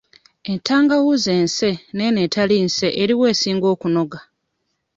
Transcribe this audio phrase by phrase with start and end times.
[0.51, 4.19] Entangawuuzi ense n'eno etali nse eriwa esinga okunoga?